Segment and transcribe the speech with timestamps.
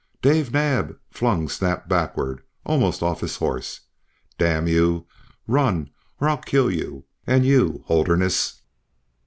[0.23, 3.81] Dave Naab flung Snap backward, almost off his horse.
[4.39, 5.05] "D n you!
[5.45, 7.05] run, or I'll kill you.
[7.27, 8.61] And you, Holderness!